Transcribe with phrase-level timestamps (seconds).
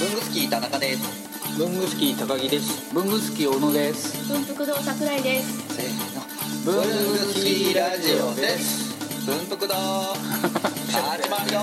[0.00, 1.58] 文具スキー田中です。
[1.58, 2.94] 文具スキー高木です。
[2.94, 4.32] 文具スキー小野です。
[4.32, 5.76] 文福堂桜井です。
[5.76, 6.22] せーの。
[6.64, 8.96] 文具スキーラジオです。
[9.26, 9.74] 文福堂。
[10.88, 11.60] 始まるよ。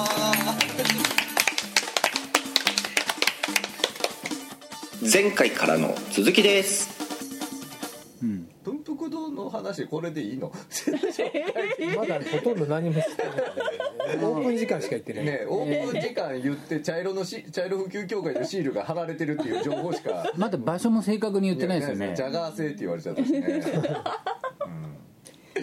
[5.12, 6.90] 前回からの続きです。
[8.22, 8.48] うん。
[8.64, 10.52] 文福堂の話これでいいの？
[11.96, 13.34] まだほとんど何もしてない。
[14.24, 20.32] オープン時間しか言ってない、ねオープン時間言って茶色のし茶色普及協会のシールが貼られてるっていう情報しか。
[20.36, 22.14] まだ場所も正確に言ってないですよね。
[22.16, 23.44] ジャガー製って言われちゃったしね、い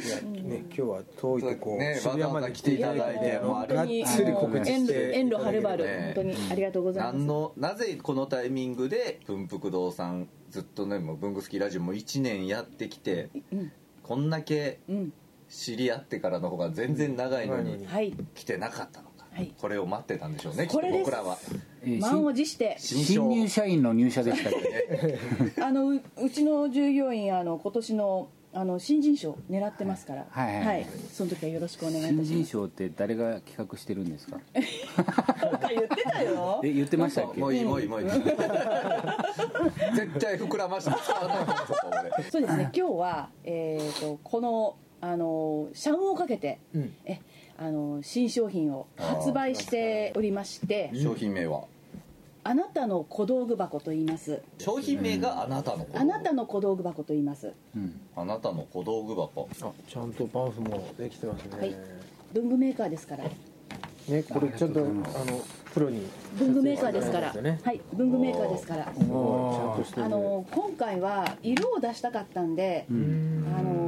[0.09, 7.17] やね今日は遠いとこ、ね渋谷まで来ていただいてもうがっつり告知遠路して遠路はるばるね本当にありがとうございます。
[7.17, 13.73] 何のなぜこのタイミングで文福堂さんずっとねもう文具好きラジオも1年やってきてうん。
[14.03, 15.13] こんだけうん
[15.57, 17.87] 知り合ってからの方が全然長いのに
[18.35, 19.55] 来てなかったのか、はい。
[19.57, 21.39] これを待ってたんでしょうねことれ僕らは。
[21.83, 22.77] えー満を持して。
[22.79, 24.53] 新新入社員の入社でしたっ
[25.55, 25.61] け？
[25.63, 30.27] あのううちの従業員あの今年のあの新人賞狙ってますから。
[30.31, 30.87] はいはいはい。
[31.13, 32.33] その時はよろしくお願いい新たします。
[32.33, 34.41] 人賞って誰が企画してるんですか？
[34.55, 36.61] 言ってたよ。
[36.65, 37.41] え言ってましたっけ？
[37.41, 38.09] もういいもういいもういい。
[38.11, 38.25] 絶
[40.19, 41.67] 対膨らまして使わないから
[42.31, 42.71] そうですね。
[42.75, 46.95] 今日はえっとこのあの社運をかけてうん。
[47.05, 47.21] え
[47.57, 51.65] あの新商品を発売しておりまして商品名は？
[52.43, 54.43] あなたの小道具箱と言います。
[54.59, 55.99] 商品名があなたの小道具。
[55.99, 57.53] あなたの小道具箱と言います。
[57.77, 58.01] うん。
[58.17, 59.49] あなたの小道具箱。
[59.63, 61.77] あちゃんとパンフもできてますね、はい。
[62.33, 63.25] 文具メーカーですから。
[63.25, 65.01] ねこれちょっとあの
[65.73, 66.07] プロに
[66.39, 67.33] 文具メーカーですから。
[67.33, 67.81] 撮影してもらはい。
[67.95, 68.93] 文具メーカーですから。
[70.05, 73.55] あの今回は色を出したかったんで、うん。
[73.59, 73.84] あの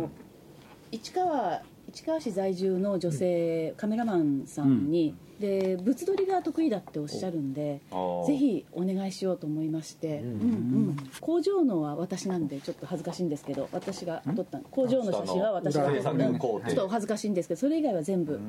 [0.93, 7.83] 市川市川市在住の女性、カメラマンさんに、で物撮りが得意だっておっしゃるんで
[8.27, 10.27] ぜひお願いしようと思いまして、うん。
[10.27, 16.03] うん工場のは私なんでちょっと恥ずかしいんですけど私が撮った工場の写真は私が撮った。
[16.03, 18.41] ちょっとお恥ずかしいんですけどそれ以外は全部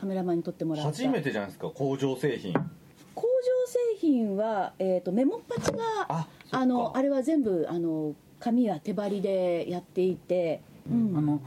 [0.00, 0.90] カメラマンに撮ってもらった。
[0.90, 2.52] 初めてじゃないですか工場製品。
[3.14, 3.28] 工場
[3.66, 11.16] 製品は、えー、とメモっパチがああのあれは全部あの紙は手張りでやっていて、うん。
[11.16, 11.40] あの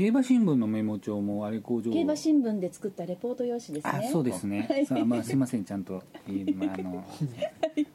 [0.00, 1.92] 競馬新聞のメモ帳もあれ工場。
[1.92, 4.86] 競馬新聞で作ったレポート用紙ですあねそうですね、はい。
[4.86, 5.64] さあまあすいません。
[5.66, 7.04] ちゃんと、えーまあ、あの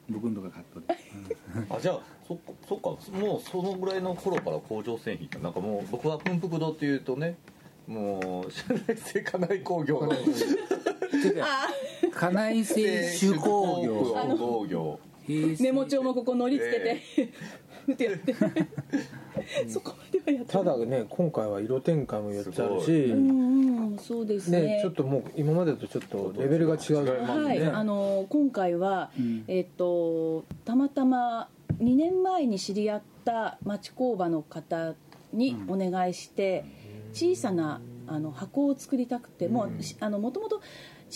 [0.08, 0.86] 僕のとかカットで、
[1.68, 2.90] あじゃあそっかそっか。
[3.18, 7.38] もうそのぐらいの頃から工場製品ってなんかもう僕は文福堂っていうとね
[7.88, 10.10] もう社内製家内工業の。
[10.10, 14.36] うん、家内製手工業。
[14.38, 15.00] 工業。
[15.26, 17.32] メモ帳もここ乗り付けて、
[17.84, 18.34] ふてふて
[19.68, 23.42] そこまではやってただね今回は色展開も4つあるしうんう
[23.94, 24.60] んそうですね。
[24.62, 27.66] ねちょっともう今までとちょっとレベルが違う違いますはい、ね。
[27.66, 29.44] あの今回は、うん。
[29.48, 31.48] えっとたまたま
[31.80, 34.94] 2年前に知り合った町工場の方
[35.32, 36.64] にお願いして、
[37.12, 40.60] 小さなあの箱を作りたくて、もうしあのもともと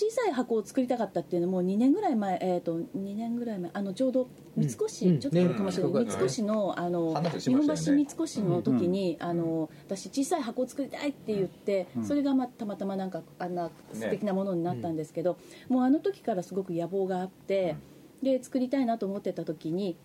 [0.01, 5.19] 小さい箱を作りたかったっていうのも2年ぐらい前、えー、と2年ぐらい前あのちょうど三越、うん。
[5.21, 15.37] ちょっと前かもしれない、ね三越のあの日話しま本橋三越の時に、あの私小さい箱を作りたいって言って、それがまたまたまなんかあんな素敵なものになったんですけど、
[15.69, 17.77] もうあの時からすごく野望があって、
[18.23, 19.97] で作りたいなと思ってた時に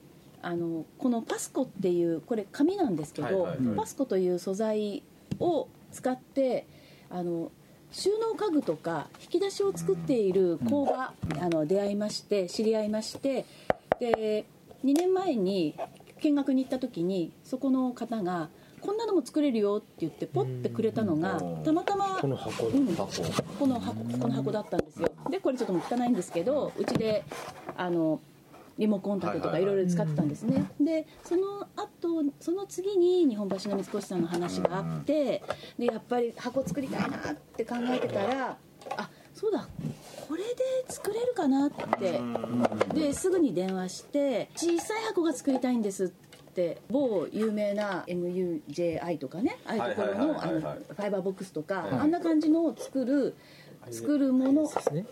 [0.42, 3.76] あのこのパスコっていうこれ紙なんですけど、はいはいはい。
[3.78, 5.04] パスコという素材
[5.40, 6.68] を使って
[7.10, 7.52] あの
[7.96, 13.46] 収納家具とか引き出しを作っている工場、あの出会いまして知り合いまして
[14.02, 14.44] で
[14.84, 15.76] 2年前に
[16.22, 18.50] 見学に行った時にそこの方が
[18.82, 21.64] 「こんなのも作れるよ」って言ってポッてくれたのがうん。
[21.64, 22.86] たまたまこの箱うん。
[22.96, 23.24] 箱。
[23.58, 25.10] この箱この箱だったんですよ。
[25.30, 27.24] でこれちょっともう汚いんですけどうちで
[27.78, 28.20] あの
[28.78, 35.42] リモコン立てとかいろいろ使ってたんですね、でその後その次に日本橋の三越さんの話があって
[35.78, 38.58] でやっぱり箱作りたいなって考えてたら
[38.98, 39.68] あそうだ
[40.28, 40.50] これで
[40.90, 42.22] 作れるかなって。
[42.94, 46.08] ですぐに電話して小さい箱が作りたいんですっ
[46.54, 53.36] て某有名な MUJI とかねああいうところのファイバーボックスとかあんな感じのを作る
[53.92, 54.64] 作るもの。
[54.64, 55.06] ですね。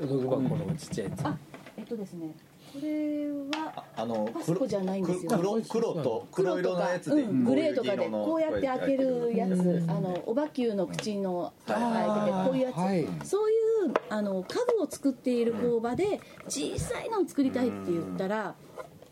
[0.00, 1.26] 道具箱のちっちゃいやつ。
[1.26, 1.38] あ
[1.76, 2.34] えっとですね
[2.72, 3.26] これ
[3.58, 5.30] はあのパスコじゃないんですよ。
[5.32, 11.80] 黒黒と黒色のやつで、うん、グレーとかでこうやって開けるやつあのおばきゅうの口の開い。
[11.80, 13.06] ててこういうやつ、はい。
[13.24, 18.54] そういうあの家具を作っている工場で小さいのを作りたいって言ったら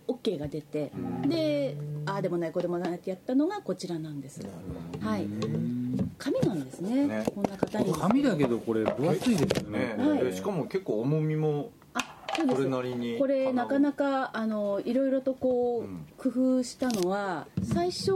[0.06, 0.92] OK が出て
[1.26, 1.76] で
[2.06, 4.40] ああでもないこうでもないってやったのがこちらなんです。
[5.00, 5.26] はい。
[6.16, 7.06] 紙なんですね。
[7.06, 7.24] ね。
[7.34, 7.92] こんな方に。
[7.92, 9.94] 紙だけどこれ分厚いですよね。
[9.96, 10.04] ね。
[10.04, 10.24] はい。
[10.24, 11.70] でしかも結構重みも
[12.46, 16.06] これなりにこれなかなかあのいろいろとこう、うん。
[16.16, 18.12] 工夫したのは最初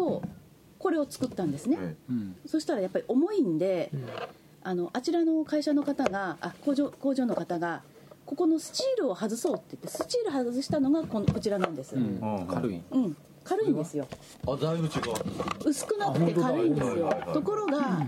[0.79, 2.37] これを作ったんですね、えうん。
[2.47, 3.91] そしたらやっぱり重いんで、
[4.63, 7.83] あのあちらの会社の方があ工場工場の方が
[8.27, 12.17] ここのスチールを外そうって言ってスチール外したのがこのこちらなんです、ううん。
[12.17, 12.81] ん軽い。
[13.45, 14.07] 軽いんですよ。
[14.47, 14.91] あだいぶ違う。
[15.65, 17.13] 薄くなって軽いんですよ。
[17.33, 18.07] ところが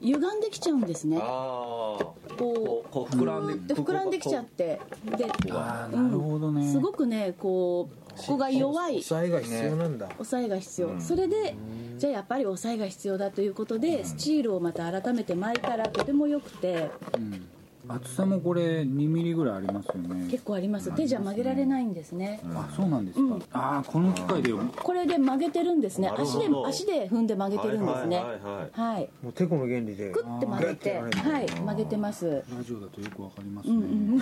[0.00, 1.18] 歪んできちゃうんですね。
[1.18, 4.80] こうこう膨らんでで膨らんできちゃって。
[5.04, 6.70] でなるほどね。
[6.70, 9.02] すごくねこうここが弱い。
[9.02, 10.08] 抑えが必要なんだ。
[10.14, 11.00] 抑えが必要、うん。
[11.00, 11.56] それで
[11.98, 16.90] じゃあやっぱり抑えが必要だということで、スチールをまた改めて巻いたらとても良くて。
[17.16, 17.48] うん
[17.88, 20.30] 厚さもこれ2ミリぐらいありますよね。
[20.30, 20.94] 結構あります。
[20.94, 23.42] 手じゃ曲げられないんですね、あそうなんですか、うん。
[23.52, 26.10] ああこの機械でこれで曲げてるんですね。
[26.16, 28.16] 足で足で踏んで曲げてるんですね。
[28.16, 29.10] はいはいはいはい。
[29.22, 30.10] もうテコの原理で。
[30.10, 32.44] クッて曲げてはい曲げてます。
[32.56, 34.20] ラジオだとよくわかりますね、うんうん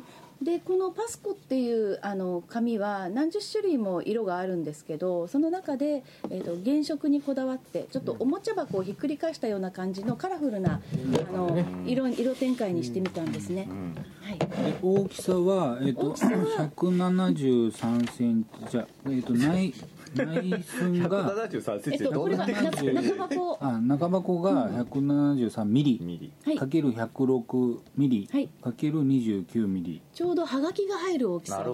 [0.42, 10.80] でこのパスコっていうあの紙は何十種類も色があるんですけどその中で、えー、と原色にこだわってちょっとおもちゃ箱をひっくり返したような感じのカラフルな
[11.28, 13.94] あの色色展開にしてみたんですね、うん。
[14.22, 19.74] はい、で大きさは、えっと大きさは？173センチじゃえっと内
[20.14, 22.04] 内寸が173センチ。
[22.04, 31.64] えっとこれが中中箱あ中箱が173ミリ、ミリはいかける106ミリ、はいかける29ミリちょうどはがきが入る大きさ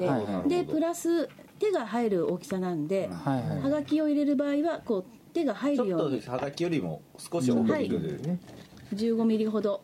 [0.47, 1.29] で、でプラス
[1.59, 8.41] 手が入る大きさなんで、はいはいはがきを入れる場合はこう手が入ちょっるようにとはがきよりも少し大きくで、ね
[8.95, 9.83] 15ミリほど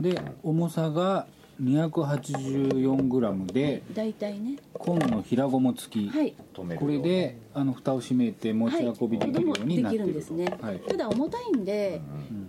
[0.00, 1.26] で重さが
[1.62, 4.56] 284g で大体ね。
[4.74, 6.34] 紺の平ゴム付き、はい。
[6.54, 10.80] これであの蓋を閉めて持ち運びできるようになっている、はい、できるんですね、はい。
[10.80, 12.00] ただ重たいんで、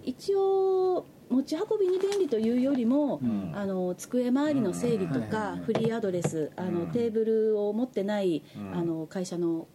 [0.04, 3.52] 一応持ち運びに便利というよりも、ん。
[3.56, 5.26] あの机周りの整理とうん。
[5.28, 8.76] か、フリーアドレスあの、テーブルを持ってない、ん。
[8.76, 9.68] あの会社の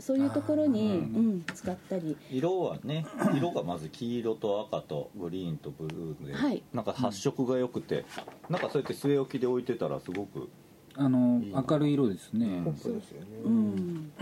[0.00, 2.16] そういうところに、うん、使ったり。
[2.30, 3.06] 色はね
[3.36, 6.62] 色がまず黄色と赤とグリーンとブルーで、はい。
[6.72, 8.04] なんか発色が良くて、
[8.48, 10.48] なんかそうやって据え置きで置いてたらすごく
[10.96, 13.26] あの明るい色ですね、ポップですよね。
[13.44, 14.12] うん。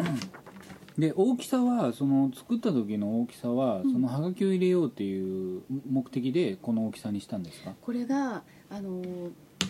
[0.98, 7.74] で大きさはその作った時の大きさは、そのハガキを入れようっていう目的でこの大きさにしたんですか？
[7.82, 9.02] これがあの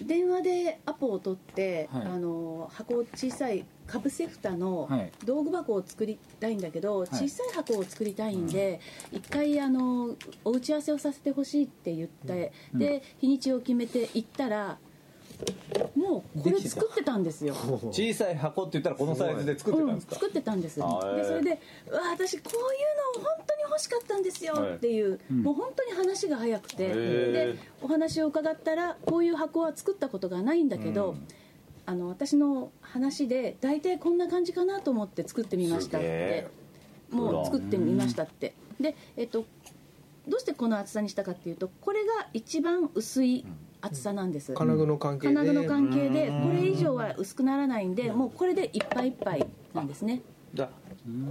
[0.04, 2.02] 電話でアポを取って、はい。
[2.02, 5.12] あの箱小さいかぶせ蓋のはい。
[5.24, 7.06] 道具箱を作りたいんだけど、い。
[7.08, 8.80] 小さい箱を作りたいんで、
[9.12, 12.78] 一回あのお打ち合わせをさせてほしいって言って、うん。
[12.78, 14.78] で日にちを決めて行ったら
[15.94, 17.54] もうこれ作ってたんですよ。
[17.90, 20.76] 小さい箱って言ったらこのサイズで作ってたんですか、作ってたんです。
[20.76, 20.88] でそ
[21.34, 21.60] れで
[21.90, 25.42] 「うわ私こういうの本当に欲しかったんですよ」っていう、うん。
[25.42, 26.86] もう本当に話が早くて。
[26.86, 31.26] でお話を伺ったらこういう箱は作ったことがないんだけど、うん。
[31.86, 36.06] あの私の話で大体こんな感じかなと思って作ってみましたって。
[36.08, 36.50] え
[37.10, 38.54] もう作ってみましたって。
[38.80, 39.44] でえっと
[40.28, 43.44] どうしてこの厚さにしたかっていうとこれが一番薄い
[43.80, 45.34] 厚さなんです、金具の関係で。
[45.34, 50.22] 金具の関係でこれ以上は薄くならないんでもうこれでいっぱいいっぱいなんですね。
[50.54, 50.70] だ。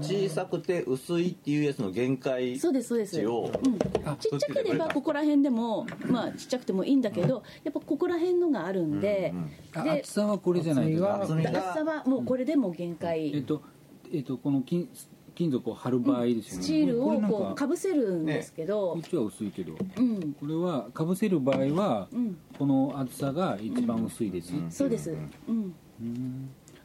[0.02, 9.34] 小さくて薄いっていうやつの限界そうですそうです、うん、ちっちゃければここら辺でもまあちっちゃくてもいいんだけどやっぱここら辺のがあるんで、
[9.74, 11.50] あで厚さはこれじゃないですか厚みが。
[11.50, 13.62] 厚さはもうこれでも限界、えっと
[14.14, 14.88] えっとこの金
[15.36, 19.74] 金属を貼る場合ですよね、スチールをこうかぶせるんですけど、こっちは薄いけど。
[19.98, 20.34] うん。
[20.34, 22.38] これはかぶせる場合は、うん。
[22.58, 25.16] この厚さが一番薄いです、そうです、
[25.48, 25.76] うん。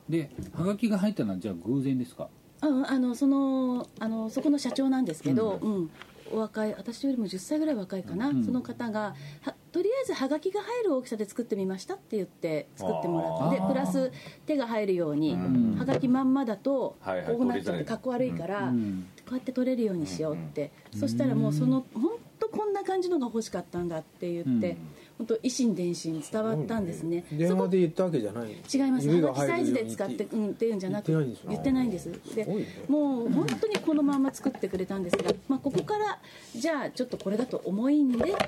[0.09, 2.28] ではがきが入ったのはじゃあ偶然ですか？
[2.61, 5.90] ああのそのあのそこの社長なんですけど、うん。
[6.33, 8.45] お若い私よりも10歳ぐらい若いかな、うん。
[8.45, 14.12] その方がはとりあえずはがきが入る大きさで作ってみましたって言って作ってもらってプラス
[14.47, 15.77] 手が入るように、ん。
[15.79, 19.07] はがきまんまだとこうなっちゃってかっこ悪いから、うん。
[19.21, 24.89] こうやって取れるようにしようって、そしたらもうその本当こんな感じのが欲しかったんだって言って、うん
[25.21, 29.07] 本当維心伝心伝わったんですね、電話で言ったわけじゃない違います。
[29.07, 32.15] 指はがきサイズで使ってうんっていうんじゃなく言ってないんですよ。
[32.15, 32.35] 言ってないんです。
[32.35, 32.67] でね。
[32.89, 36.19] もう本当にこのまま作ってくれたんですが、まあ、ここから
[36.57, 38.39] じゃあちょっとこれだと重いんでって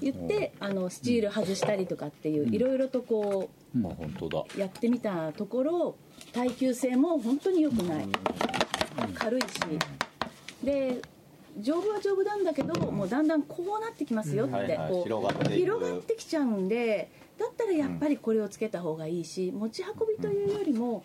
[0.00, 4.44] 言ってあのスチール外したりとかっていういろいろとこあ本当だ。
[4.56, 5.94] うやってみたところ
[6.32, 8.08] 耐久性も本当に良くない。
[9.14, 9.46] 軽いし。
[10.64, 11.02] で
[11.58, 13.28] 丈夫は丈夫なんだけどもうだん。
[13.28, 15.52] だんこうなってきますよっはいはいてこう広がっていく。
[15.54, 21.04] 広がってきちゃうんでだったらやっぱりこれをつけた方がいいし持ち運びというよりも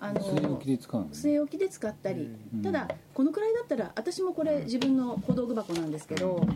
[0.00, 2.30] あの据え置きで使う据え置きで使ったり、
[2.62, 6.46] ただこのくらいだったら私もこれ自分の小道具箱なんですけど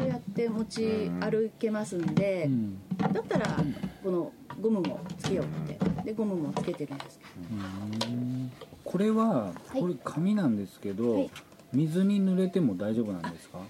[0.00, 2.78] うやって持ち歩けますんで、うん。
[3.12, 3.56] だったら
[4.02, 7.18] このゴムもつけようってでゴムもつけてるんです。
[7.18, 8.52] けうん。
[8.84, 9.80] これははい。
[9.80, 11.30] これ紙なんですけど、はい
[11.74, 13.58] 水に濡れても大丈夫なんですか？
[13.58, 13.64] ど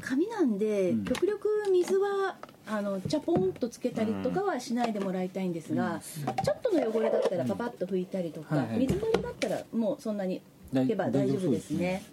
[0.00, 1.04] 紙なんで、うん。
[1.04, 6.00] 極力水はあのチャポンとつけたりとかはしないでもらいたいんですが、
[6.44, 8.78] ちょっとの汚れだったらパパッと拭いたりとか、はいはい。
[8.80, 10.40] 水漏れだったらもうそんなに
[10.72, 12.02] 拭けば大丈夫ですね。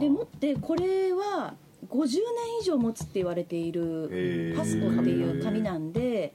[0.00, 1.54] でもってこれは
[1.88, 2.18] 50年
[2.60, 4.56] 以上持つって言われていへるー。
[4.56, 6.34] パスコっていう紙なんで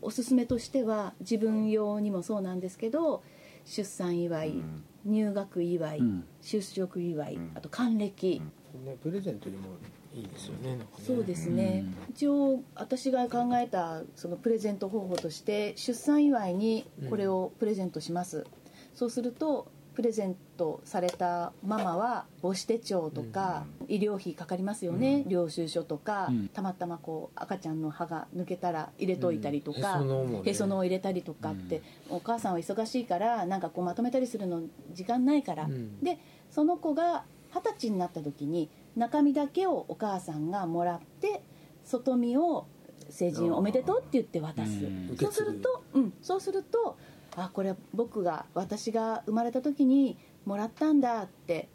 [0.00, 3.22] おすすめとしては自分用にもそうなんですけど
[3.64, 6.24] 出産祝い、うん入学祝い、うん。
[6.42, 7.52] 就職祝い、うん。
[7.54, 8.40] あと還暦、
[8.84, 9.68] ねプレゼントにも
[10.14, 10.86] いいですよねね。
[11.06, 12.12] そうですね、うん。
[12.12, 18.46] 一応私が考えたそのプレゼント方法として出産祝いにこれをプレゼントします、
[18.94, 26.48] そうするとプレゼントされたママは母子手帳とか、医療費かかりますよね、領収書とか、うん。
[26.50, 30.42] たまたまこう赤ちゃんの歯が抜けたら入れといたりとか、うん。
[30.44, 34.62] へそのを入れたりとかって、お母さんは忙しいからなんかこうまとめたりするの
[34.92, 35.98] 時間ないから、うん。
[35.98, 41.42] でその子が二十歳になった時に中身だけをお母さんがもらって
[41.82, 42.68] 外身を
[43.10, 45.16] 成人おめでとうって言って渡す、うん。
[45.18, 46.96] そうすると、うん、そうすると
[47.38, 51.68] あこれは僕が私が生まれた時にもらったんだって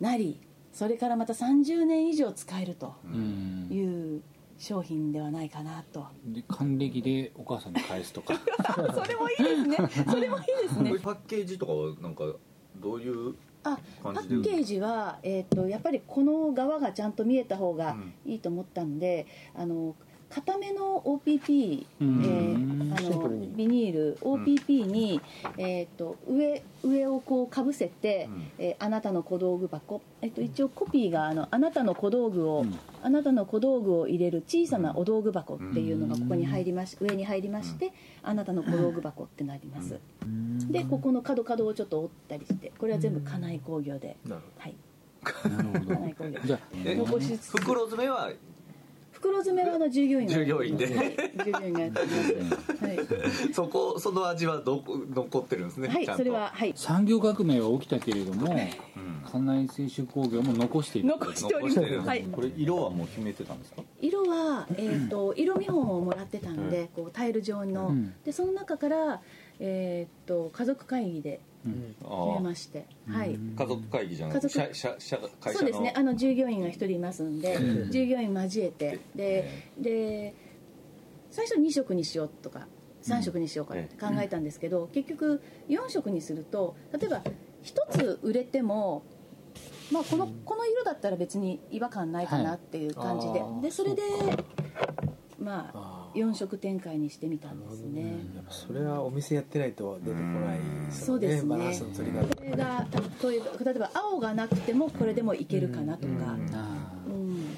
[0.00, 0.40] なり
[0.72, 3.68] それからまた30年以上使えるとうん。
[3.70, 4.22] いう
[4.58, 8.34] 商品ではないかなと、で還暦でお母さんに返すとか。
[8.92, 9.76] それもいいですね。
[10.10, 10.98] それもいいですね。
[10.98, 12.24] パッケージとかはなんか
[12.76, 19.94] どういうあ感じでパッケージは、えー、とやっぱりこの側がちゃんと見えた方がいいと思ったんで、あの
[20.28, 25.20] 固めの OPP、うんえーあのビニール OPP に、
[25.56, 28.50] えー、と上上をこうかぶせて、うん。
[28.58, 32.74] えーあなたの小道具箱、えっと一応コピーがあの「あなたの小道具を、うん。
[33.02, 37.92] あなたの小道具を入れる小さなお道具箱」っていうのがここに入りまし上に入りまして
[38.22, 39.98] 「あなたの小道具箱」ってなります。
[40.70, 44.74] でここの角角をちょっと折ったりしてこれは全部家内工業で、なるはい
[45.50, 45.94] なるほど。
[45.94, 46.40] 家内工業。
[46.44, 47.58] じゃあえ残しつつ。
[47.58, 48.30] 袋詰めは
[49.18, 50.86] 袋詰めはあの従業員が従業員で。
[50.86, 51.16] はい。
[51.44, 52.06] 従業員がやってま
[52.78, 52.84] す。
[52.84, 56.18] はい、そこその味はどこ残ってるんですねはいちゃんと。
[56.18, 56.72] それははい。
[56.76, 58.58] 産業革命は起きたけれどもうん
[59.30, 61.08] 家内製紙工業も残している。
[61.08, 62.08] 残しております。
[62.08, 62.22] はい。
[62.22, 63.82] これ色はもう決めてたんですか？
[64.00, 68.14] 色は、えー、と色見本をもらってたんで、こうタイル状の、うん。
[68.24, 69.20] でその中から、
[69.58, 74.74] えー、と家族会議であ決めあまして、はい、家族会議じゃなくて家族。
[74.74, 75.58] 社社社会社の。
[75.58, 75.92] そうですね。
[75.96, 77.90] あの従業員が1人いますんで、うん。
[77.90, 79.00] 従業員交えて。
[79.14, 80.34] でで
[81.30, 82.66] 最初2色にしようとか
[83.02, 87.22] 3色にしようかって考えたんですけど、結局4色にすると例えば
[87.62, 89.02] 1つ売れても、
[89.92, 94.02] まあ、このこの色だったら別に違和感ないかなっていう感じで,、でそれで
[95.38, 98.18] まあ4色展開にしてみたんですね。
[98.34, 100.58] やっぱそれはお店やってないと出てこない
[100.90, 101.48] そうですね。
[101.48, 102.26] バランスの取り方。
[102.34, 102.86] これが
[103.64, 106.22] 例えば青がなくてもこれでもいけるかなとか、うん。
[106.22, 106.36] あ
[107.06, 107.56] うん、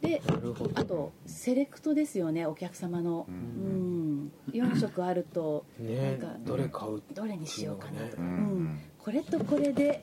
[0.00, 0.70] でなるほど。
[0.74, 4.32] あとセレクトですよねお客様の、うん。
[4.52, 8.30] 4色あるとねなんかどれ買うどれにしようかなとか、ううん。
[8.64, 10.02] んこれとこれで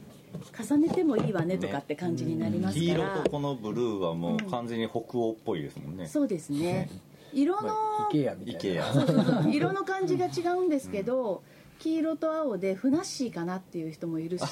[0.57, 6.07] 重ねてもいいわねとかって感じになります黄色から、とこのブルーはもう完全に北欧っぽいですもんね。
[6.07, 6.89] そうですね
[7.33, 8.59] 色の、まあ、イケアみたいな。
[8.59, 9.51] イケアそうそうそう。
[9.51, 11.43] 色の感じが違うんですけど、
[11.79, 14.43] 黄色と青でふなっしーかなっていう人もいるし。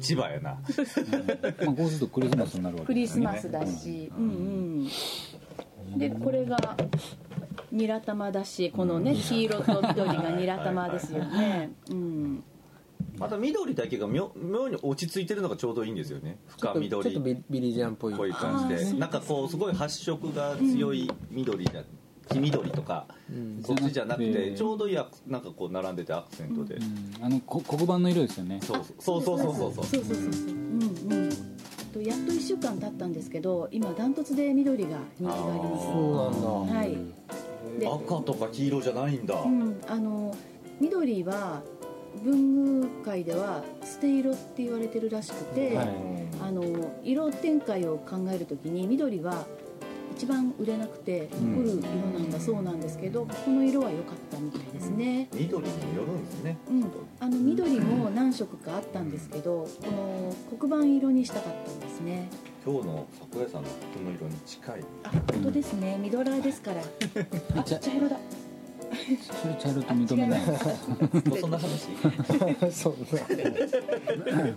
[0.00, 0.50] 千葉やな。
[0.50, 4.88] まあ、こうするとクリスマスになるわけクリスマスだし、うん
[5.92, 6.56] うん、でこれが
[7.72, 12.44] ニラ玉だしこのね黄色と緑がニラ玉ですよね、うん、
[13.18, 16.38] また緑だけが妙妙に落ち着いてるのがちょうどいいんですよね。
[16.48, 18.14] 深ちょっとちょっとビビリジャンっぽい。
[18.14, 18.92] ぽい感じで。
[18.98, 21.82] なんかこうすごい発色が強い緑じゃ
[22.30, 23.62] 黄緑とかうん。
[23.64, 26.76] そっちじゃなくててちょうどいいなんかこう並んでてアクセントで。
[26.76, 27.24] うん。
[27.24, 28.60] あのこ黒板の色ですよね。
[28.62, 29.72] そうそうそうそうそう。
[29.74, 30.32] そうそうそうそう。
[30.32, 30.82] そううん
[31.12, 31.30] うん。
[31.92, 35.84] とやっと1週間経ったんですけど今ダントツで緑が人気があります。
[35.86, 36.78] そうなんだ。
[36.78, 36.96] はい。
[37.80, 39.40] で赤とか黄色じゃないんだ。
[39.40, 40.36] うん、あの
[40.80, 41.62] 緑は
[42.24, 45.88] 文具界では捨て色って言われてるらしくて、はい。
[46.40, 46.62] あの
[47.02, 49.46] 色展開を考えるときに緑は
[50.16, 56.58] 一番売れなくて残る色なんだそうなんですけど、この色は良かったみたいですね、緑によるんですね。
[56.68, 56.84] うん、
[57.20, 62.28] あの緑も何色かあったんですけどこの黒板色にしたかったんですね。
[62.66, 64.80] 今日の桜屋さんの服の色に近い。
[65.04, 65.98] あ本当ですね。
[65.98, 66.82] ミドラーですから。
[67.60, 68.16] あ茶色だ
[69.16, 70.40] それ茶色と認めない。
[71.40, 71.88] そんな話？
[72.72, 74.56] そんな